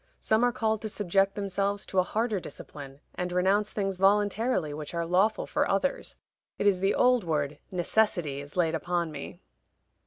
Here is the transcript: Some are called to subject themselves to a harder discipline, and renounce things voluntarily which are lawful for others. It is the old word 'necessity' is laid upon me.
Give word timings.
Some 0.19 0.43
are 0.43 0.51
called 0.51 0.81
to 0.81 0.89
subject 0.89 1.35
themselves 1.35 1.85
to 1.85 1.99
a 1.99 2.01
harder 2.01 2.39
discipline, 2.39 3.01
and 3.13 3.31
renounce 3.31 3.71
things 3.71 3.97
voluntarily 3.97 4.73
which 4.73 4.95
are 4.95 5.05
lawful 5.05 5.45
for 5.45 5.69
others. 5.69 6.17
It 6.57 6.65
is 6.65 6.79
the 6.79 6.95
old 6.95 7.23
word 7.23 7.59
'necessity' 7.71 8.41
is 8.41 8.57
laid 8.57 8.73
upon 8.73 9.11
me. 9.11 9.41